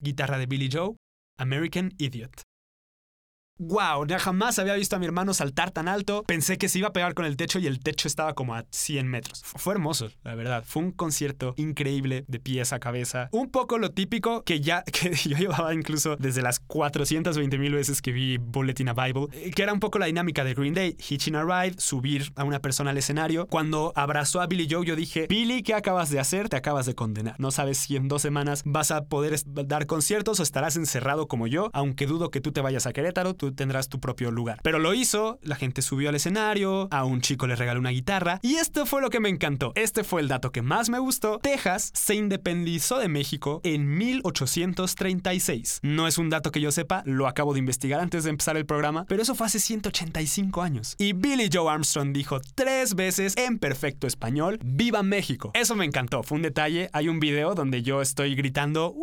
[0.00, 0.96] Guitarra de Billy Joe,
[1.38, 2.49] American Idiot
[3.60, 6.24] wow, ya jamás había visto a mi hermano saltar tan alto.
[6.26, 8.64] Pensé que se iba a pegar con el techo y el techo estaba como a
[8.70, 9.42] 100 metros.
[9.44, 10.64] Fue hermoso, la verdad.
[10.66, 13.28] Fue un concierto increíble de pies a cabeza.
[13.32, 18.00] Un poco lo típico que ya que yo llevaba incluso desde las 420 mil veces
[18.00, 20.96] que vi Bulletin a Bible, eh, que era un poco la dinámica de Green Day.
[20.98, 23.46] Hitching a ride, subir a una persona al escenario.
[23.46, 26.48] Cuando abrazó a Billy Joe, yo dije, Billy, ¿qué acabas de hacer?
[26.48, 27.36] Te acabas de condenar.
[27.38, 31.46] No sabes si en dos semanas vas a poder dar conciertos o estarás encerrado como
[31.46, 34.60] yo, aunque dudo que tú te vayas a Querétaro, tendrás tu propio lugar.
[34.62, 38.38] Pero lo hizo, la gente subió al escenario, a un chico le regaló una guitarra
[38.42, 39.72] y esto fue lo que me encantó.
[39.74, 41.38] Este fue el dato que más me gustó.
[41.38, 45.80] Texas se independizó de México en 1836.
[45.82, 48.66] No es un dato que yo sepa, lo acabo de investigar antes de empezar el
[48.66, 50.94] programa, pero eso fue hace 185 años.
[50.98, 55.50] Y Billy Joe Armstrong dijo tres veces en perfecto español, ¡Viva México!
[55.54, 56.90] Eso me encantó, fue un detalle.
[56.92, 58.94] Hay un video donde yo estoy gritando,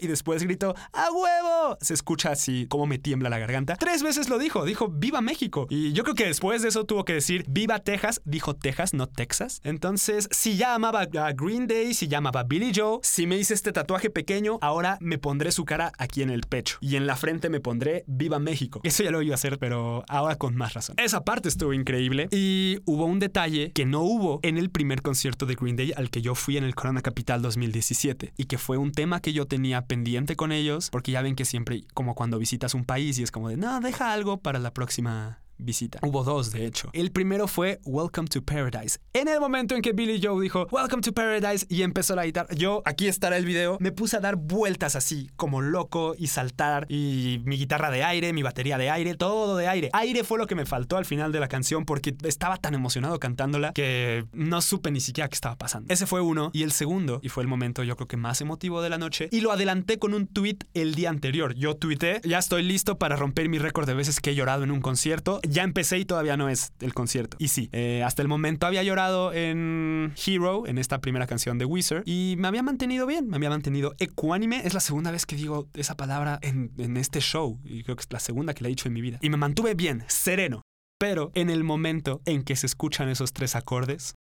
[0.00, 1.78] y después grito ¡A huevo!
[1.80, 3.76] Se escucha así como me tiembla la garganta.
[3.86, 5.68] Tres veces lo dijo, dijo ¡Viva México!
[5.70, 8.20] Y yo creo que después de eso tuvo que decir ¡Viva Texas!
[8.24, 9.60] Dijo Texas, no Texas.
[9.62, 13.38] Entonces, si ya amaba a Green Day, si ya amaba a Billy Joe, si me
[13.38, 16.78] hice este tatuaje pequeño, ahora me pondré su cara aquí en el pecho.
[16.80, 18.80] Y en la frente me pondré ¡Viva México!
[18.82, 20.96] Eso ya lo iba a hacer, pero ahora con más razón.
[20.98, 22.26] Esa parte estuvo increíble.
[22.32, 26.10] Y hubo un detalle que no hubo en el primer concierto de Green Day al
[26.10, 28.32] que yo fui en el Corona Capital 2017.
[28.36, 31.44] Y que fue un tema que yo tenía pendiente con ellos, porque ya ven que
[31.44, 34.72] siempre, como cuando visitas un país y es como de, no, deja algo para la
[34.72, 35.98] próxima visita.
[36.02, 36.90] Hubo dos, de hecho.
[36.92, 38.98] El primero fue Welcome to Paradise.
[39.12, 42.54] En el momento en que Billy Joe dijo Welcome to Paradise y empezó la guitarra,
[42.54, 46.86] yo, aquí estará el video, me puse a dar vueltas así, como loco y saltar.
[46.88, 49.90] Y mi guitarra de aire, mi batería de aire, todo de aire.
[49.92, 53.18] Aire fue lo que me faltó al final de la canción porque estaba tan emocionado
[53.18, 55.92] cantándola que no supe ni siquiera qué estaba pasando.
[55.92, 56.50] Ese fue uno.
[56.52, 59.28] Y el segundo, y fue el momento yo creo que más emotivo de la noche,
[59.30, 61.54] y lo adelanté con un tweet el día anterior.
[61.54, 64.70] Yo tuité, ya estoy listo para romper mi récord de veces que he llorado en
[64.70, 67.36] un concierto ya empecé y todavía no es el concierto.
[67.40, 71.64] Y sí, eh, hasta el momento había llorado en Hero, en esta primera canción de
[71.64, 74.62] Wizard, y me había mantenido bien, me había mantenido ecuánime.
[74.64, 78.02] Es la segunda vez que digo esa palabra en, en este show, y creo que
[78.02, 79.18] es la segunda que la he dicho en mi vida.
[79.22, 80.62] Y me mantuve bien, sereno.
[80.98, 84.14] Pero en el momento en que se escuchan esos tres acordes,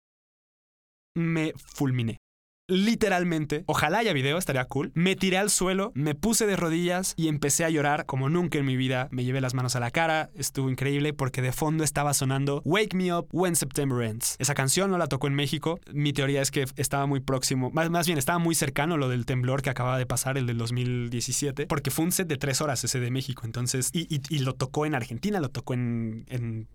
[1.15, 2.17] me fulminé.
[2.67, 4.91] Literalmente, ojalá haya video, estaría cool.
[4.93, 8.65] Me tiré al suelo, me puse de rodillas y empecé a llorar como nunca en
[8.65, 9.07] mi vida.
[9.11, 12.95] Me llevé las manos a la cara, estuvo increíble porque de fondo estaba sonando Wake
[12.95, 14.35] Me Up When September Ends.
[14.39, 15.79] Esa canción no la tocó en México.
[15.91, 19.25] Mi teoría es que estaba muy próximo, más, más bien estaba muy cercano lo del
[19.25, 22.83] temblor que acaba de pasar, el del 2017, porque fue un set de tres horas
[22.83, 23.43] ese de México.
[23.45, 26.67] Entonces, y, lo tocó en Argentina, lo tocó en, en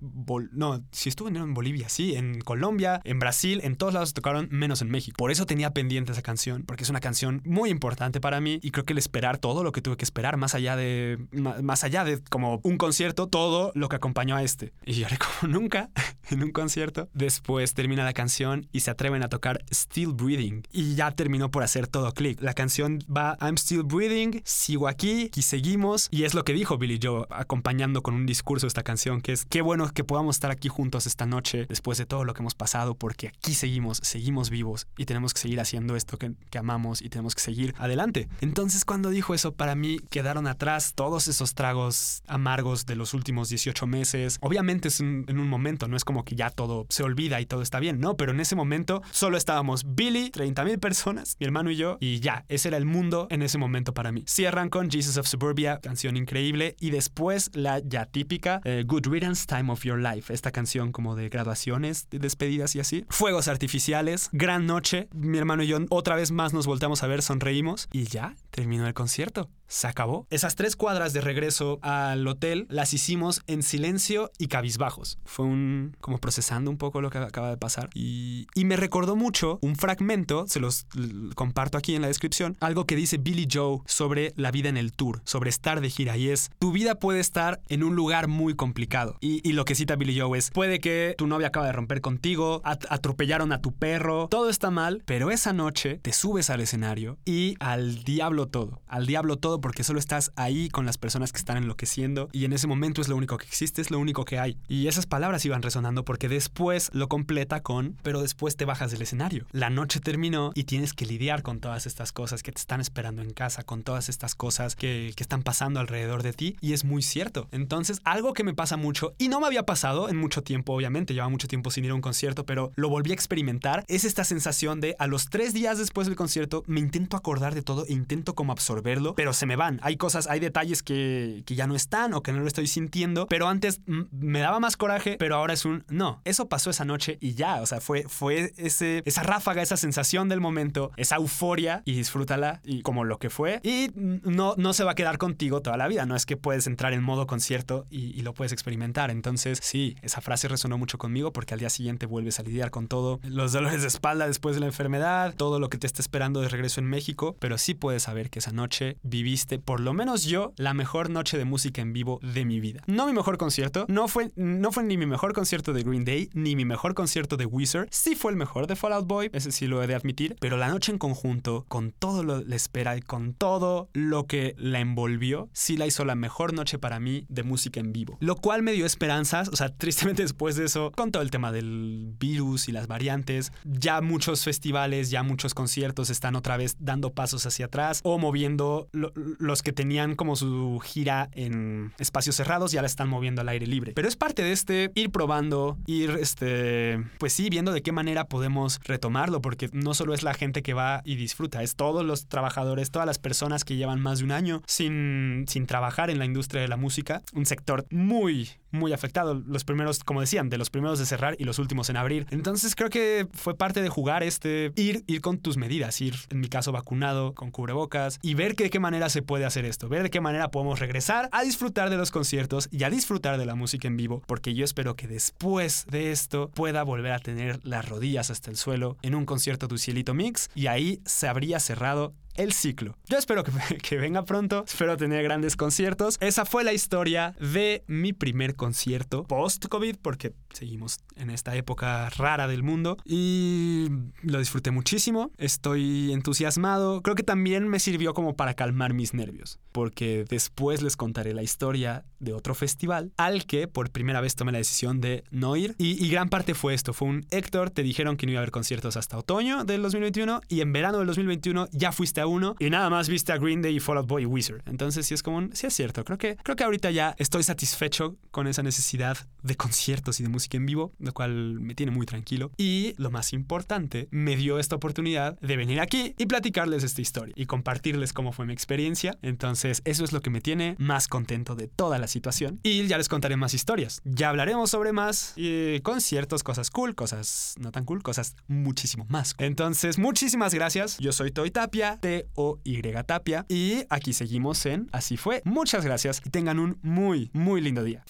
[0.52, 4.80] no, si estuvo en Bolivia, sí, en Colombia, en Brasil, en todos lados tocaron, menos
[4.80, 5.16] en México.
[5.18, 8.72] Por eso tenía pendiente esa canción, porque es una canción muy importante para mí y
[8.72, 12.02] creo que el esperar todo lo que tuve que esperar, más allá de, más allá
[12.02, 14.72] de como un concierto, todo lo que acompañó a este.
[14.84, 15.90] Y lloré como nunca
[16.30, 17.08] en un concierto.
[17.14, 21.62] Después termina la canción y se atreven a tocar Still Breathing y ya terminó por
[21.62, 22.42] hacer todo clic.
[22.42, 26.76] La canción va I'm Still Breathing, sigo aquí y seguimos y es lo que dijo
[26.76, 30.50] Billy Joe acompañando con un discurso esta canción que es qué bueno que podamos estar
[30.50, 34.50] aquí juntos esta noche después de todo lo que hemos pasado porque aquí seguimos, seguimos
[34.50, 38.28] vivos y tenemos que seguir haciendo esto que, amamos y tenemos que seguir adelante.
[38.40, 43.48] Entonces cuando dijo eso, para mí quedaron atrás todos esos tragos amargos de los últimos
[43.48, 44.38] 18 meses.
[44.40, 47.62] Obviamente es en un momento, no es como que ya todo se olvida y todo
[47.62, 51.70] está bien, no, pero en ese momento solo estábamos Billy, 30 mil personas, mi hermano
[51.70, 54.24] y yo, y ya, ese era el mundo en ese momento para mí.
[54.26, 59.46] Cierran con Jesus of Suburbia, canción increíble, y después la ya típica eh, Good Riddance
[59.46, 63.04] Time of Your Life, esta canción como de graduaciones, de despedidas y así.
[63.08, 67.22] Fuegos artificiales, gran noche, mi hermano y yo otra vez más nos volteamos a ver,
[67.22, 70.26] sonreímos y ya terminó el concierto se acabó.
[70.30, 75.18] Esas tres cuadras de regreso al hotel las hicimos en silencio y cabizbajos.
[75.24, 79.58] Fue un como procesando un poco lo que acaba de pasar y, me recordó mucho
[79.62, 80.86] un fragmento, se los
[81.34, 84.92] comparto aquí en la descripción, algo que dice Billy Joe sobre la vida en el
[84.92, 88.54] tour, sobre estar de gira y es, tu vida puede estar en un lugar muy
[88.54, 89.16] complicado.
[89.20, 92.02] Y, y lo que cita Billy Joe es, puede que tu novia acaba de romper
[92.02, 97.16] contigo, atropellaron a tu perro, todo está mal, pero esa noche te subes al escenario
[97.24, 101.38] y al diablo todo, al diablo todo porque solo estás ahí con las personas que
[101.38, 104.38] están enloqueciendo y en ese momento es lo único que existe, es lo único que
[104.38, 104.58] hay.
[104.68, 109.02] Y esas palabras iban resonando porque después lo completa con, pero después te bajas del
[109.02, 109.46] escenario.
[109.52, 113.22] La noche terminó y tienes que lidiar con todas estas cosas que te están esperando
[113.22, 116.84] en casa, con todas estas cosas que, que están pasando alrededor de ti y es
[116.84, 117.48] muy cierto.
[117.52, 121.14] Entonces, algo que me pasa mucho y no me había pasado en mucho tiempo, obviamente,
[121.14, 124.24] llevaba mucho tiempo sin ir a un concierto, pero lo volví a experimentar, es esta
[124.24, 127.92] sensación de a los tres días después del concierto me intento acordar de todo e
[127.92, 129.80] intento como absorberlo, pero se me van.
[129.82, 133.48] Hay cosas, hay detalles que, ya no están o que no lo estoy sintiendo, pero
[133.48, 136.20] antes me daba más coraje, pero ahora es un no.
[136.24, 140.28] Eso pasó esa noche y ya, o sea, fue, fue ese, esa ráfaga, esa sensación
[140.28, 143.60] del momento, esa euforia y disfrútala y como lo que fue.
[143.64, 146.66] Y no, no se va a quedar contigo toda la vida, no es que puedes
[146.66, 149.10] entrar en modo concierto y, y lo puedes experimentar.
[149.10, 152.86] Entonces, sí, esa frase resonó mucho conmigo porque al día siguiente vuelves a lidiar con
[152.86, 156.42] todo, los dolores de espalda después de la enfermedad, todo lo que te está esperando
[156.42, 160.24] de regreso en México, pero sí puedes saber que esa noche viviste por lo menos
[160.24, 162.82] yo, la mejor noche de música en vivo de mi vida.
[162.86, 166.30] No mi mejor concierto, no fue, no fue ni mi mejor concierto de Green Day,
[166.34, 167.88] ni mi mejor concierto de Wizard.
[167.90, 170.68] Sí fue el mejor de Fallout Boy, ese sí lo he de admitir, pero la
[170.68, 175.48] noche en conjunto, con todo lo la espera y con todo lo que la envolvió,
[175.52, 178.16] sí la hizo la mejor noche para mí de música en vivo.
[178.20, 181.52] Lo cual me dio esperanzas, o sea, tristemente después de eso, con todo el tema
[181.52, 187.12] del virus y las variantes, ya muchos festivales, ya muchos conciertos están otra vez dando
[187.12, 188.88] pasos hacia atrás o moviendo
[189.38, 193.66] los que tenían como su gira en espacios cerrados ya la están moviendo al aire
[193.66, 193.92] libre.
[193.94, 198.24] Pero es parte de este ir probando, ir, este, pues sí, viendo de qué manera
[198.24, 202.26] podemos retomarlo, porque no solo es la gente que va y disfruta, es todos los
[202.26, 206.24] trabajadores, todas las personas que llevan más de un año sin, sin trabajar en la
[206.24, 209.34] industria de la música, un sector muy, muy afectado.
[209.34, 212.26] Los primeros, como decían, de los primeros de cerrar y los últimos en abrir.
[212.30, 216.40] Entonces creo que fue parte de jugar este, ir, ir con tus medidas, ir, en
[216.40, 219.88] mi caso, vacunado, con cubrebocas y ver que de qué manera se puede hacer esto,
[219.88, 223.46] ver de qué manera podemos regresar a disfrutar de los conciertos y a disfrutar de
[223.46, 227.60] la música en vivo, porque yo espero que después de esto pueda volver a tener
[227.64, 231.60] las rodillas hasta el suelo en un concierto de Cielito Mix y ahí se habría
[231.60, 232.96] cerrado el ciclo.
[233.06, 236.16] Yo espero que, que, venga pronto, espero tener grandes conciertos.
[236.20, 242.48] Esa fue la historia de mi primer concierto post-COVID, porque seguimos en esta época rara
[242.48, 243.88] del mundo y
[244.22, 249.58] lo disfruté muchísimo, estoy entusiasmado, creo que también me sirvió como para calmar mis nervios,
[249.72, 254.52] porque después les contaré la historia de otro festival al que por primera vez tomé
[254.52, 255.74] la decisión de no ir.
[255.78, 258.42] Y, y gran parte fue esto, fue un Héctor, te dijeron que no iba a
[258.42, 262.54] haber conciertos hasta otoño del 2021 y en verano del 2021 ya fuiste a uno
[262.58, 264.62] y nada más viste a Green Day y Fall Out Boy y Wizard.
[264.66, 267.42] Entonces sí es como un, sí es cierto, creo que, creo que ahorita ya estoy
[267.42, 271.92] satisfecho con esa necesidad de conciertos y de música en vivo, lo cual me tiene
[271.92, 272.50] muy tranquilo.
[272.56, 277.34] Y lo más importante, me dio esta oportunidad de venir aquí y platicarles esta historia
[277.36, 279.16] y compartirles cómo fue mi experiencia.
[279.22, 282.60] Entonces eso es lo que me tiene más contento de toda la situación.
[282.62, 284.00] Y ya les contaré más historias.
[284.04, 285.34] Ya hablaremos sobre más
[285.82, 289.34] conciertos, cosas cool, cosas no tan cool, cosas muchísimo más.
[289.38, 290.98] Entonces, muchísimas gracias.
[290.98, 293.46] Yo soy Toy Tapia, T-O-Y Tapia.
[293.48, 295.42] Y aquí seguimos en Así fue.
[295.44, 298.04] Muchas gracias y tengan un muy, muy lindo día.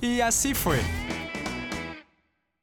[0.00, 0.78] Y así fue.